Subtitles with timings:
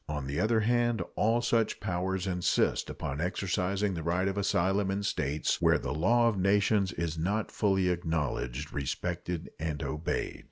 [0.09, 5.03] On the other hand, all such powers insist upon exercising the right of asylum in
[5.03, 10.39] states where the law of nations is not fully acknowledged, respected, and obeyed.